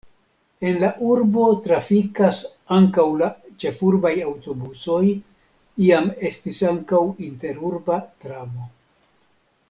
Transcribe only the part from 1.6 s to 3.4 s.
trafikas ankaŭ la